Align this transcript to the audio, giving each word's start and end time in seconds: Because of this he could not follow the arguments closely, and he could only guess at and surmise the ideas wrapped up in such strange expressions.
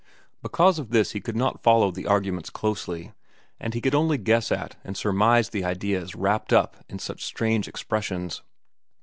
Because 0.41 0.79
of 0.79 0.89
this 0.89 1.11
he 1.11 1.21
could 1.21 1.35
not 1.35 1.61
follow 1.61 1.91
the 1.91 2.07
arguments 2.07 2.49
closely, 2.49 3.11
and 3.59 3.75
he 3.75 3.81
could 3.81 3.93
only 3.93 4.17
guess 4.17 4.51
at 4.51 4.75
and 4.83 4.97
surmise 4.97 5.49
the 5.49 5.63
ideas 5.63 6.15
wrapped 6.15 6.51
up 6.51 6.75
in 6.89 6.97
such 6.97 7.23
strange 7.23 7.67
expressions. 7.67 8.41